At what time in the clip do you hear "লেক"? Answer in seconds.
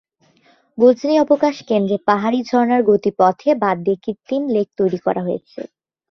4.55-4.67